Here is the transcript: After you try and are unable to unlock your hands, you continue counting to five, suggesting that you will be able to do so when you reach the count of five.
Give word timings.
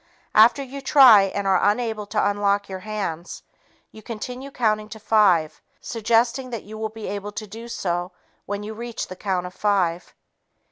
After 0.33 0.63
you 0.63 0.81
try 0.81 1.25
and 1.25 1.45
are 1.45 1.61
unable 1.61 2.07
to 2.07 2.27
unlock 2.27 2.67
your 2.67 2.79
hands, 2.79 3.43
you 3.91 4.01
continue 4.01 4.49
counting 4.49 4.89
to 4.89 4.99
five, 4.99 5.61
suggesting 5.79 6.49
that 6.49 6.63
you 6.63 6.75
will 6.75 6.89
be 6.89 7.05
able 7.05 7.31
to 7.33 7.45
do 7.45 7.67
so 7.67 8.11
when 8.47 8.63
you 8.63 8.73
reach 8.73 9.09
the 9.09 9.15
count 9.15 9.45
of 9.45 9.53
five. 9.53 10.15